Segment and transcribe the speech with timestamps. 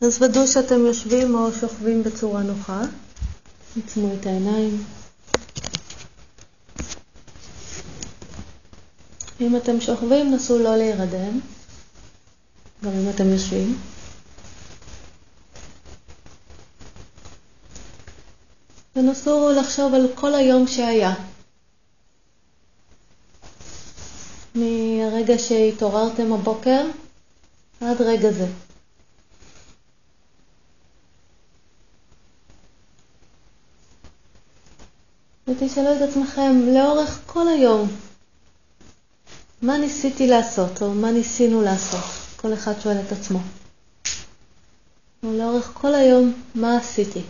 [0.00, 2.82] אז ודאו שאתם יושבים או שוכבים בצורה נוחה.
[3.84, 4.84] עצמו את העיניים.
[9.40, 11.40] אם אתם שוכבים, נסו לא להירדם,
[12.84, 13.78] גם אם אתם יושבים.
[18.96, 21.14] ונסו לחשוב על כל היום שהיה.
[24.54, 26.84] מהרגע שהתעוררתם הבוקר
[27.80, 28.46] עד רגע זה.
[35.48, 37.88] ותשאלו את עצמכם לאורך כל היום,
[39.62, 42.04] מה ניסיתי לעשות, או מה ניסינו לעשות?
[42.36, 43.38] כל אחד שואל את עצמו.
[45.22, 47.22] לאורך כל היום, מה עשיתי?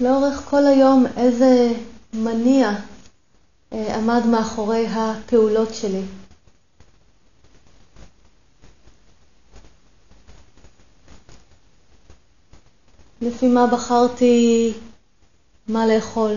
[0.00, 1.72] לאורך כל היום איזה
[2.12, 2.70] מניע
[3.72, 6.02] אה, עמד מאחורי הפעולות שלי.
[13.22, 14.72] לפי מה בחרתי
[15.68, 16.36] מה לאכול.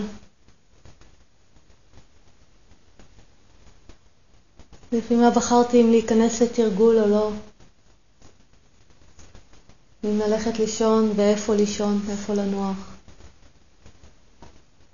[4.92, 7.30] לפי מה בחרתי אם להיכנס לתרגול או לא.
[10.04, 12.76] אם ללכת לישון ואיפה לישון, איפה לנוח.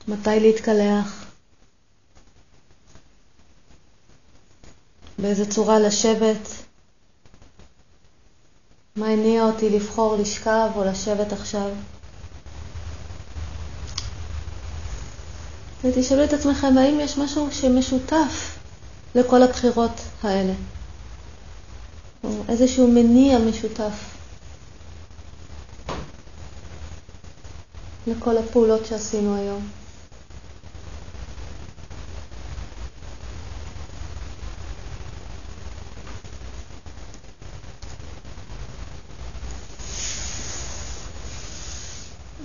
[0.09, 1.27] מתי להתקלח.
[5.19, 6.72] באיזה צורה לשבת.
[8.97, 11.71] מה הניע אותי לבחור לשכב או לשבת עכשיו?
[15.85, 18.59] ותשאלו את עצמכם האם יש משהו שמשותף
[19.15, 20.53] לכל הבחירות האלה,
[22.25, 24.17] או איזשהו מניע משותף
[28.07, 29.82] לכל הפעולות שעשינו היום.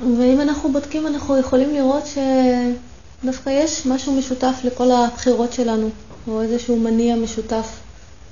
[0.01, 5.89] ואם אנחנו בודקים, אנחנו יכולים לראות שדווקא יש משהו משותף לכל הבחירות שלנו,
[6.27, 7.67] או איזשהו מניע משותף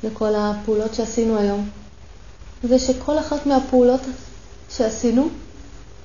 [0.04, 1.70] לכל הפעולות שעשינו היום.
[2.64, 4.02] זה שכל אחת מהפעולות
[4.70, 5.30] שעשינו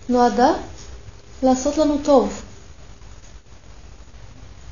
[0.08, 0.52] נועדה
[1.42, 2.42] לעשות לנו טוב.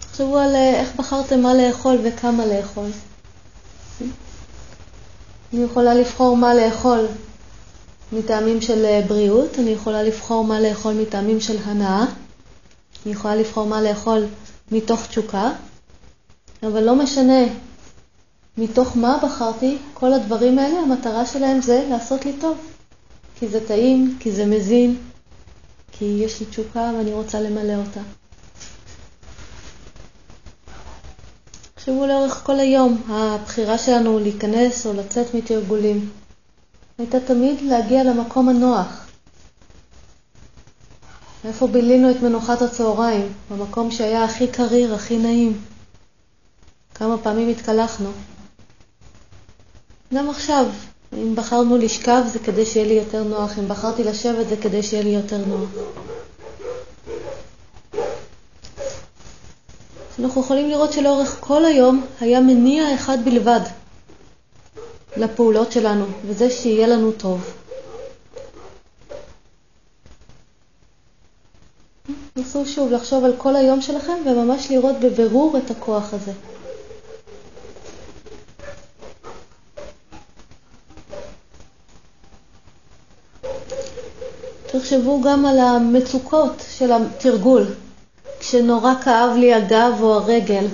[0.00, 2.90] תחשבו על אה, איך בחרתם מה לאכול וכמה לאכול.
[5.52, 7.06] אני יכולה לבחור מה לאכול
[8.12, 12.04] מטעמים של אה, בריאות, אני יכולה לבחור מה לאכול מטעמים של הנאה,
[13.06, 14.26] אני יכולה לבחור מה לאכול
[14.72, 15.50] מתוך תשוקה,
[16.62, 17.44] אבל לא משנה
[18.58, 22.56] מתוך מה בחרתי, כל הדברים האלה, המטרה שלהם זה לעשות לי טוב.
[23.38, 24.96] כי זה טעים, כי זה מזין,
[25.92, 28.00] כי יש לי תשוקה ואני רוצה למלא אותה.
[31.74, 36.08] תחשבו לאורך כל היום, הבחירה שלנו להיכנס או לצאת מתרגולים.
[36.98, 39.06] הייתה תמיד להגיע למקום הנוח.
[41.44, 43.32] איפה בילינו את מנוחת הצהריים?
[43.50, 45.60] במקום שהיה הכי קריר, הכי נעים.
[46.94, 48.10] כמה פעמים התקלחנו.
[50.14, 50.66] גם עכשיו,
[51.12, 55.02] אם בחרנו לשכב זה כדי שיהיה לי יותר נוח, אם בחרתי לשבת זה כדי שיהיה
[55.02, 55.68] לי יותר נוח.
[60.22, 63.60] אנחנו יכולים לראות שלאורך כל היום היה מניע אחד בלבד,
[65.16, 67.54] לפעולות שלנו, וזה שיהיה לנו טוב.
[72.36, 76.32] נסו שוב לחשוב על כל היום שלכם וממש לראות בבירור את הכוח הזה.
[84.66, 87.64] תחשבו גם על המצוקות של התרגול,
[88.40, 90.66] כשנורא כאב לי הגב או הרגל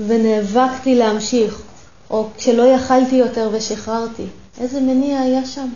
[0.00, 1.62] ונאבקתי להמשיך,
[2.10, 4.26] או כשלא יכלתי יותר ושחררתי.
[4.60, 5.68] איזה מניע היה שם?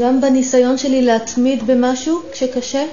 [0.00, 2.86] גם בניסיון שלי להתמיד במשהו כשקשה,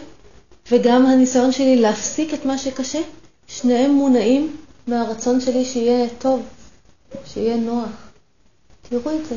[0.72, 3.00] וגם הניסיון שלי להפסיק את מה שקשה,
[3.48, 4.56] שניהם מונעים
[4.88, 6.42] מהרצון שלי שיהיה טוב,
[7.26, 7.90] שיהיה נוח.
[8.90, 9.36] תראו את זה.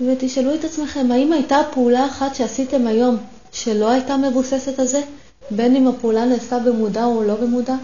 [0.00, 3.16] ותשאלו את עצמכם, האם הייתה פעולה אחת שעשיתם היום
[3.52, 5.00] שלא הייתה מבוססת על זה,
[5.50, 7.74] בין אם הפעולה נעשתה במודע או לא במודע?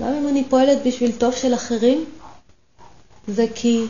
[0.00, 2.04] גם אם אני פועלת בשביל טוב של אחרים,
[3.28, 3.84] זה כי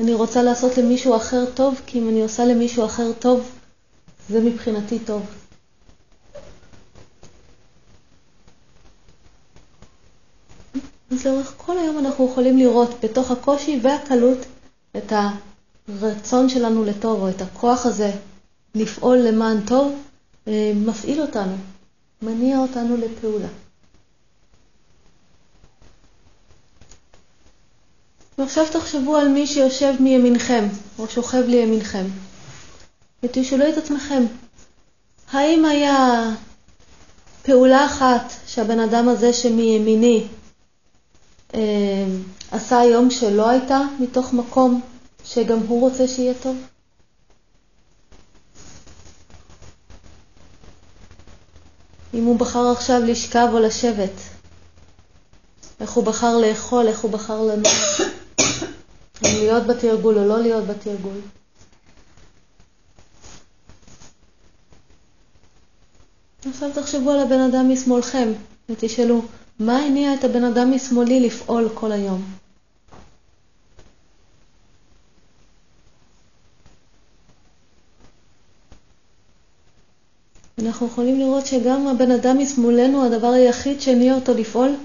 [0.00, 3.50] אני רוצה לעשות למישהו אחר טוב, כי אם אני עושה למישהו אחר טוב,
[4.28, 5.22] זה מבחינתי טוב.
[11.10, 14.38] אז לאורך כל היום אנחנו יכולים לראות בתוך הקושי והקלות
[14.96, 15.12] את
[15.88, 18.10] הרצון שלנו לטוב, או את הכוח הזה
[18.74, 19.92] לפעול למען טוב,
[20.48, 21.56] אה, מפעיל אותנו,
[22.22, 23.48] מניע אותנו לפעולה.
[28.44, 30.68] ועכשיו תחשבו על מי שיושב מימינכם,
[30.98, 32.04] או שוכב לימינכם,
[33.22, 34.22] ותשאלו את עצמכם,
[35.32, 36.30] האם היה
[37.42, 40.26] פעולה אחת שהבן אדם הזה שמימיני
[41.54, 41.60] אה,
[42.50, 44.80] עשה היום שלא הייתה מתוך מקום
[45.24, 46.56] שגם הוא רוצה שיהיה טוב?
[52.14, 54.20] אם הוא בחר עכשיו לשכב או לשבת,
[55.80, 58.00] איך הוא בחר לאכול, איך הוא בחר לנוח,
[59.34, 61.20] אם להיות בתרגול או לא להיות בתרגול.
[66.48, 68.28] עכשיו תחשבו על הבן אדם משמאלכם
[68.68, 69.22] ותשאלו,
[69.58, 72.22] מה הניע את הבן אדם משמאלי לפעול כל היום?
[80.62, 84.76] אנחנו יכולים לראות שגם הבן אדם משמאלנו, הדבר היחיד שהניע אותו לפעול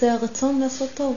[0.00, 1.16] זה הרצון לעשות טוב.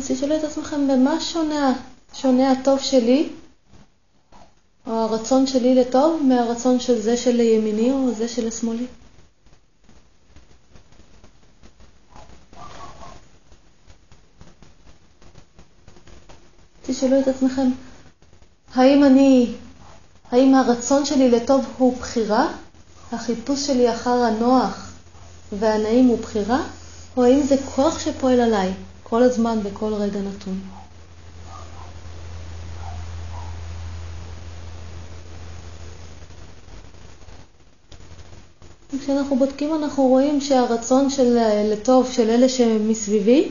[0.00, 1.72] אז תשאלו את עצמכם, במה שונה,
[2.14, 3.28] שונה הטוב שלי,
[4.86, 8.86] או הרצון שלי לטוב, מהרצון של זה שלימיני או זה שלשמאלי?
[16.86, 17.70] תשאלו את עצמכם,
[18.74, 19.52] האם אני,
[20.30, 22.52] האם הרצון שלי לטוב הוא בחירה?
[23.12, 24.92] החיפוש שלי אחר הנוח
[25.58, 26.62] והנעים הוא בחירה?
[27.16, 28.72] או האם זה כוח שפועל עליי
[29.10, 30.60] כל הזמן, בכל רגע נתון?
[39.02, 41.38] כשאנחנו בודקים אנחנו רואים שהרצון של
[41.72, 43.48] לטוב של אלה שמסביבי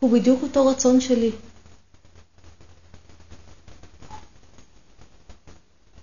[0.00, 1.30] הוא בדיוק אותו רצון שלי.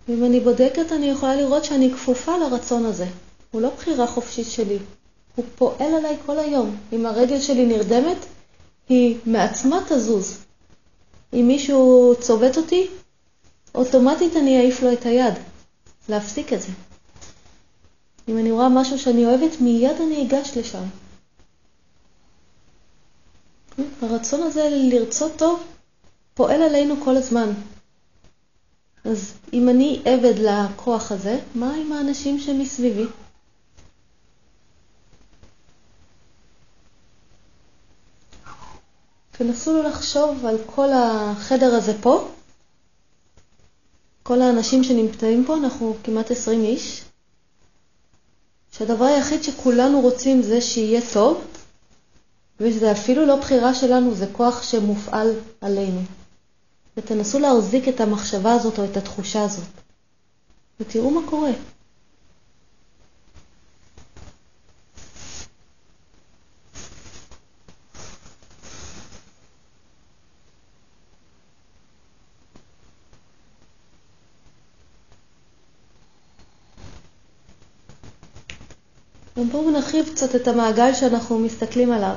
[0.08, 3.06] ואם אני בודקת, אני יכולה לראות שאני כפופה לרצון הזה.
[3.52, 4.78] הוא לא בחירה חופשית שלי,
[5.36, 6.76] הוא פועל עליי כל היום.
[6.94, 8.18] אם הרגל שלי נרדמת,
[8.92, 10.38] היא מעצמה תזוז.
[11.34, 12.88] אם מישהו צובט אותי,
[13.76, 15.34] אוטומטית אני אעיף לו את היד.
[16.10, 16.68] להפסיק את זה.
[18.28, 20.84] אם אני רואה משהו שאני אוהבת, מיד אני אגש לשם.
[24.02, 25.64] הרצון הזה לרצות טוב
[26.34, 27.50] פועל עלינו כל הזמן.
[29.06, 33.06] אז אם אני עבד לכוח הזה, מה עם האנשים שמסביבי?
[39.44, 42.28] תנסו לחשוב על כל החדר הזה פה,
[44.24, 47.02] כל האנשים שנמצאים פה, אנחנו כמעט 20 איש,
[48.72, 51.42] שהדבר היחיד שכולנו רוצים זה שיהיה טוב,
[52.60, 56.02] וזה אפילו לא בחירה שלנו, זה כוח שמופעל עלינו.
[56.98, 59.68] ותנסו להחזיק את המחשבה הזאת או את התחושה הזאת,
[60.80, 61.52] ותראו מה קורה.
[79.52, 82.14] בואו נרחיב קצת את המעגל שאנחנו מסתכלים עליו.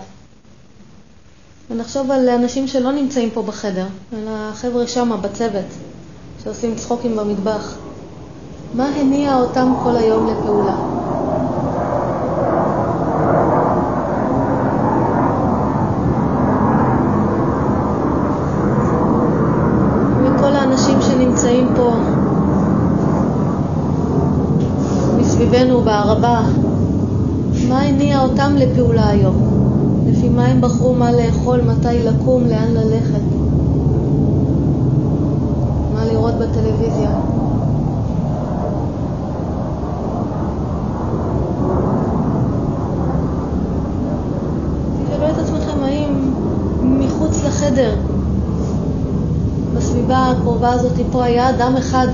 [1.70, 5.64] ונחשוב על אנשים שלא נמצאים פה בחדר, על החבר'ה שם בצוות,
[6.44, 7.76] שעושים צחוקים במטבח.
[8.74, 10.76] מה הניע אותם כל היום לפעולה?
[20.24, 21.92] וכל האנשים שנמצאים פה
[25.18, 26.40] מסביבנו בערבה,
[28.34, 29.36] אותם לפעולה היום?
[30.06, 33.20] לפי מה הם בחרו מה לאכול, מתי לקום, לאן ללכת,
[35.94, 37.10] מה לראות בטלוויזיה.
[45.04, 46.32] תשאלו את עצמכם האם
[46.82, 47.94] מחוץ לחדר,
[49.76, 52.06] בסביבה הקרובה הזאת פה, היה אדם אחד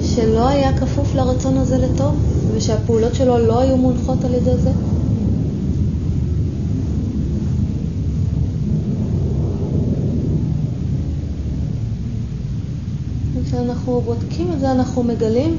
[0.00, 2.14] שלא היה כפוף לרצון הזה לטוב,
[2.54, 4.70] ושהפעולות שלו לא היו מונחות על ידי זה?
[13.50, 15.56] כשאנחנו בודקים את זה, אנחנו מגלים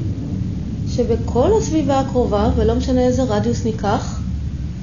[0.88, 4.20] שבכל הסביבה הקרובה, ולא משנה איזה רדיוס ניקח,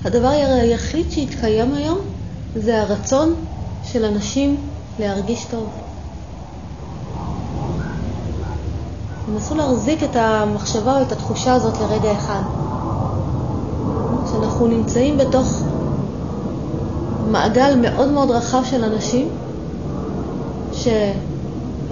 [0.05, 1.97] הדבר היחיד שהתקיים היום
[2.55, 3.33] זה הרצון
[3.83, 4.57] של אנשים
[4.99, 5.69] להרגיש טוב.
[9.25, 12.41] תנסו להחזיק את המחשבה או את התחושה הזאת לרגע אחד.
[14.31, 15.63] שאנחנו נמצאים בתוך
[17.31, 19.29] מעגל מאוד מאוד רחב של אנשים,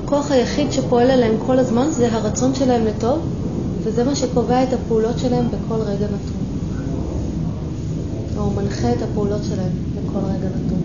[0.08, 3.20] שהכוח היחיד שפועל עליהם כל הזמן זה הרצון שלהם לטוב,
[3.84, 6.38] וזה מה שקובע את הפעולות שלהם בכל רגע נתון.
[8.38, 10.82] או מנחה את הפעולות שלהם בכל רגע נתון.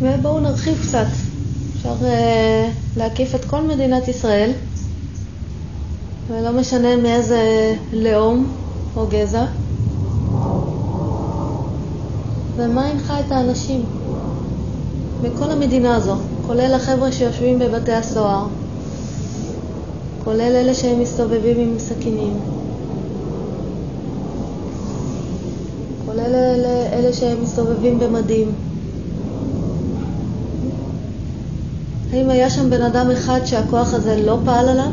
[0.00, 1.06] ובואו נרחיב קצת.
[1.76, 4.52] אפשר uh, להקיף את כל מדינת ישראל,
[6.28, 8.46] ולא משנה מאיזה לאום
[8.96, 9.44] או גזע.
[12.56, 13.84] ומה הנחה את האנשים
[15.22, 16.14] בכל המדינה הזו,
[16.46, 18.46] כולל החבר'ה שיושבים בבתי הסוהר,
[20.24, 22.36] כולל אלה שהם מסתובבים עם סכינים,
[26.06, 28.52] כולל אלה, אלה שהם מסתובבים במדים.
[32.12, 34.90] האם היה שם בן אדם אחד שהכוח הזה לא פעל עליו?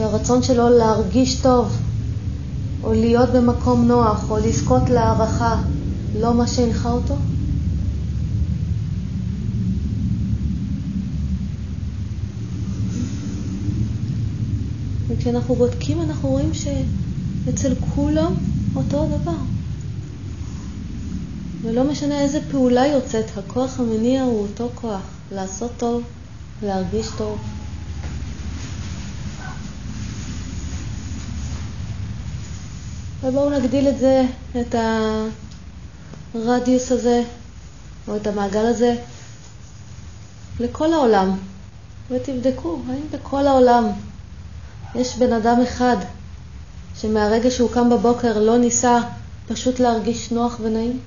[0.00, 1.76] שהרצון שלו להרגיש טוב,
[2.84, 5.62] או להיות במקום נוח, או לזכות להערכה,
[6.20, 7.14] לא מה שהנחה אותו?
[15.08, 18.32] וכשאנחנו בודקים אנחנו רואים שאצל כולם
[18.76, 19.38] אותו דבר.
[21.62, 25.02] ולא משנה איזה פעולה יוצאת, הכוח המניע הוא אותו כוח,
[25.32, 26.02] לעשות טוב,
[26.62, 27.38] להרגיש טוב.
[33.22, 34.24] ובואו נגדיל את זה,
[34.60, 34.74] את
[36.34, 37.22] הרדיוס הזה,
[38.08, 38.94] או את המעגל הזה,
[40.60, 41.38] לכל העולם,
[42.10, 43.84] ותבדקו האם בכל העולם
[44.94, 45.96] יש בן אדם אחד
[46.96, 48.98] שמהרגע שהוא קם בבוקר לא ניסה
[49.48, 51.00] פשוט להרגיש נוח ונעים?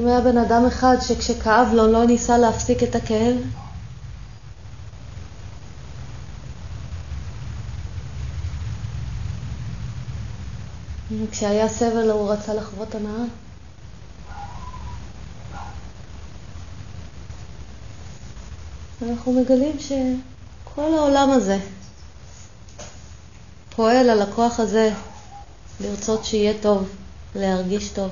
[0.00, 3.36] האם היה בן אדם אחד שכשכאב לו לא ניסה להפסיק את הכאב?
[11.22, 13.24] וכשהיה סבל הוא רצה לחוות הנאה?
[19.02, 21.58] אנחנו מגלים שכל העולם הזה
[23.76, 24.92] פועל על הכוח הזה
[25.80, 26.88] לרצות שיהיה טוב,
[27.34, 28.10] להרגיש טוב.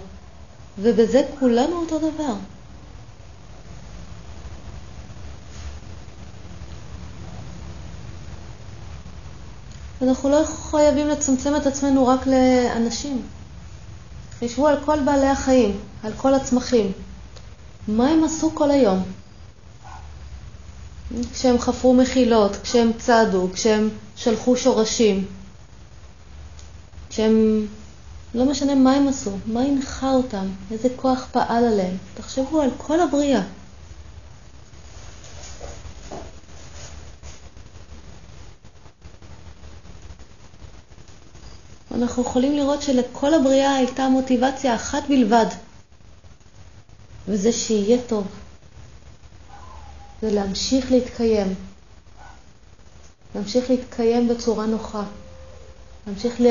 [0.82, 2.34] ובזה כולנו אותו דבר.
[10.02, 13.22] אנחנו לא חייבים לצמצם את עצמנו רק לאנשים.
[14.40, 16.92] חשבו על כל בעלי החיים, על כל הצמחים.
[17.88, 19.02] מה הם עשו כל היום?
[21.32, 25.26] כשהם חפרו מחילות, כשהם צעדו, כשהם שלחו שורשים,
[27.10, 27.66] כשהם
[28.34, 31.96] לא משנה מה הם עשו, מה הנחה אותם, איזה כוח פעל עליהם.
[32.14, 33.42] תחשבו על כל הבריאה.
[41.94, 45.46] אנחנו יכולים לראות שלכל הבריאה הייתה מוטיבציה אחת בלבד,
[47.28, 48.26] וזה שיהיה טוב.
[50.22, 51.54] זה להמשיך להתקיים.
[53.34, 55.02] להמשיך להתקיים בצורה נוחה.
[56.06, 56.46] להמשיך ל...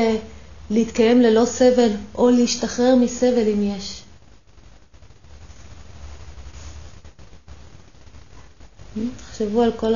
[0.69, 4.03] להתקיים ללא סבל או להשתחרר מסבל אם יש.
[9.17, 9.93] תחשבו על כל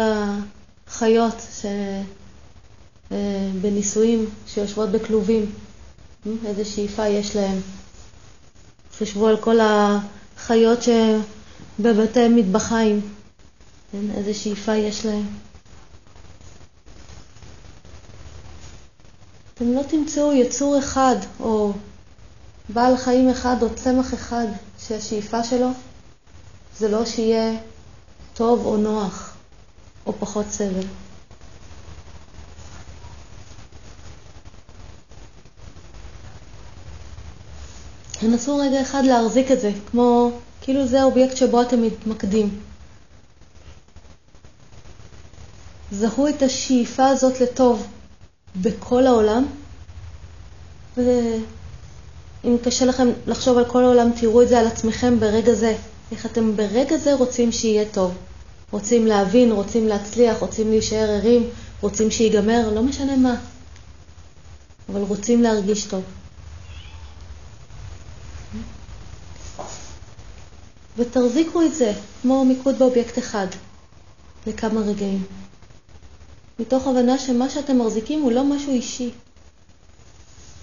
[0.88, 1.66] החיות ש...
[3.12, 5.52] אה, בניסויים שיושבות בכלובים,
[6.46, 7.60] איזה שאיפה יש להם.
[8.92, 13.02] תחשבו על כל החיות שבבתי מטבחיים,
[14.16, 15.26] איזה שאיפה יש להם.
[19.62, 21.74] אתם לא תמצאו יצור אחד או
[22.70, 24.46] בעל חיים אחד או צמח אחד
[24.80, 25.68] שהשאיפה שלו
[26.78, 27.54] זה לא שיהיה
[28.34, 29.36] טוב או נוח
[30.06, 30.88] או פחות סבל.
[38.12, 42.60] תנסו רגע אחד להחזיק את זה, כמו כאילו זה האובייקט שבו אתם מתמקדים.
[45.92, 47.88] זהו את השאיפה הזאת לטוב,
[48.56, 49.46] בכל העולם,
[52.44, 55.76] אם קשה לכם לחשוב על כל העולם, תראו את זה על עצמכם ברגע זה.
[56.12, 58.18] איך אתם ברגע זה רוצים שיהיה טוב.
[58.72, 61.50] רוצים להבין, רוצים להצליח, רוצים להישאר ערים,
[61.82, 63.36] רוצים שיגמר, לא משנה מה.
[64.90, 66.04] אבל רוצים להרגיש טוב.
[70.98, 73.48] ותחזיקו את זה, כמו מיקוד באובייקט אחד,
[74.48, 75.24] לכמה רגעים.
[76.62, 79.10] מתוך הבנה שמה שאתם מחזיקים הוא לא משהו אישי.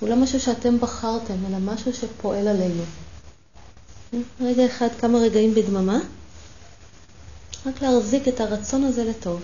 [0.01, 2.83] הוא לא משהו שאתם בחרתם, אלא משהו שפועל עלינו.
[4.41, 5.99] רגע אחד, כמה רגעים בדממה,
[7.67, 9.41] רק להחזיק את הרצון הזה לטוב.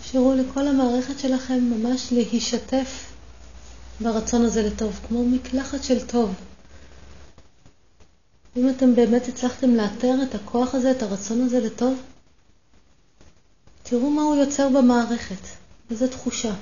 [0.00, 3.12] אפשרו לכל המערכת שלכם ממש להישתף
[4.00, 6.34] ברצון הזה לטוב, כמו מקלחת של טוב.
[8.56, 12.00] אם אתם באמת הצלחתם לאתר את הכוח הזה, את הרצון הזה לטוב,
[13.82, 15.46] תראו מה הוא יוצר במערכת,
[15.90, 16.54] איזו תחושה.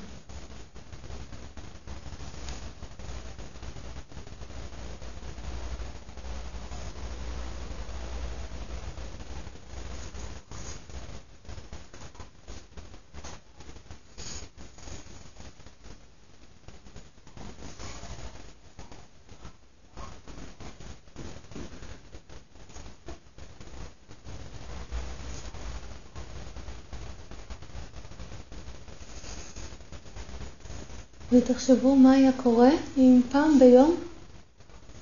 [31.32, 33.96] ותחשבו מה היה קורה אם פעם ביום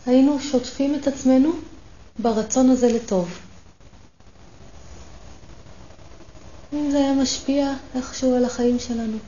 [0.07, 1.53] היינו שוטפים את עצמנו
[2.19, 3.39] ברצון הזה לטוב.
[6.73, 9.19] אם זה היה משפיע איכשהו על החיים שלנו.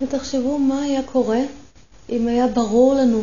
[0.00, 1.40] ותחשבו מה היה קורה
[2.08, 3.22] אם היה ברור לנו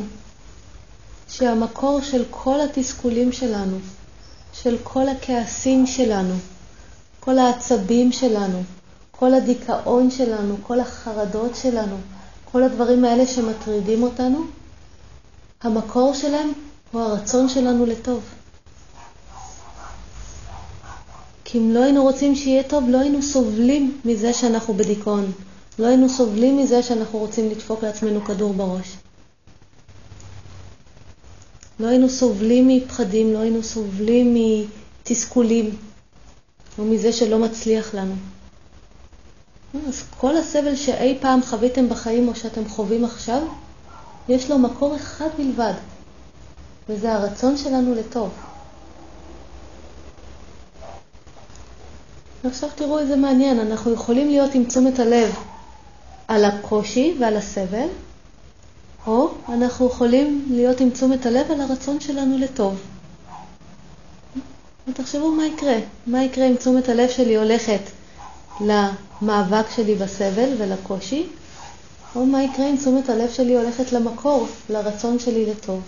[1.30, 3.78] שהמקור של כל התסכולים שלנו,
[4.54, 6.34] של כל הכעסים שלנו,
[7.20, 8.64] כל העצבים שלנו,
[9.12, 11.96] כל הדיכאון שלנו, כל החרדות שלנו,
[12.52, 14.44] כל הדברים האלה שמטרידים אותנו,
[15.62, 16.54] המקור שלהם
[16.92, 18.24] הוא הרצון שלנו לטוב.
[21.44, 25.32] כי אם לא היינו רוצים שיהיה טוב, לא היינו סובלים מזה שאנחנו בדיכאון.
[25.80, 28.98] לא היינו סובלים מזה שאנחנו רוצים לדפוק לעצמנו כדור בראש.
[31.80, 35.76] לא היינו סובלים מפחדים, לא היינו סובלים מתסכולים,
[36.80, 38.14] או מזה שלא מצליח לנו.
[39.88, 43.42] אז כל הסבל שאי פעם חוויתם בחיים או שאתם חווים עכשיו,
[44.30, 45.74] יש לו מקור אחד בלבד,
[46.90, 48.30] וזה הרצון שלנו לטוב.
[52.44, 55.36] עכשיו תראו איזה מעניין, אנחנו יכולים להיות עם תשומת הלב
[56.28, 57.88] על הקושי ועל הסבל,
[59.08, 62.80] או אנחנו יכולים להיות עם תשומת הלב על הרצון שלנו לטוב.
[64.88, 65.76] ותחשבו מה יקרה,
[66.08, 67.80] מה יקרה אם תשומת הלב שלי הולכת
[68.62, 71.26] למאבק שלי בסבל ולקושי,
[72.16, 75.82] או מה יקרה אם תשומת הלב שלי הולכת למקור, לרצון שלי לטוב.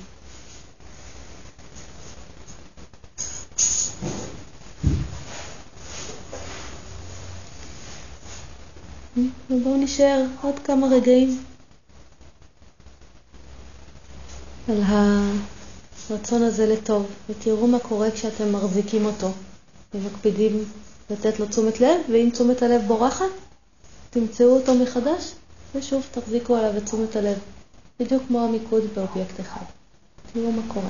[9.49, 11.43] ובואו נשאר עוד כמה רגעים
[14.69, 19.31] על הרצון הזה לטוב, ותראו מה קורה כשאתם מחזיקים אותו
[19.93, 20.63] ומקפידים
[21.09, 23.25] לתת לו תשומת לב, ואם תשומת הלב בורחת,
[24.09, 25.31] תמצאו אותו מחדש,
[25.75, 27.37] ושוב תחזיקו עליו את תשומת הלב,
[27.99, 29.65] בדיוק כמו המיקוד באובייקט אחד.
[30.33, 30.89] תראו מה קורה.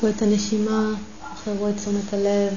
[0.00, 0.92] תעמיקו את הנשימה,
[1.34, 2.54] תחררו את תשומת הלב,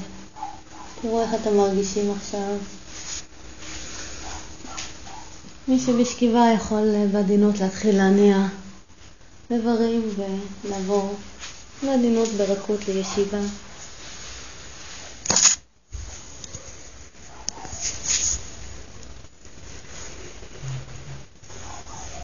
[1.02, 2.56] תראו איך אתם מרגישים עכשיו.
[5.68, 8.46] מי שבשכיבה יכול בעדינות להתחיל להניע
[9.50, 10.02] איברים
[10.64, 11.14] ולעבור
[11.82, 13.40] בעדינות ברכות לישיבה.